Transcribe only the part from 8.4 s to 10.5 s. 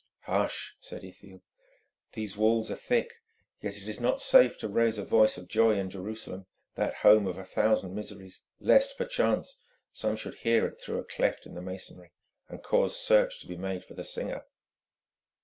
lest, perchance, some should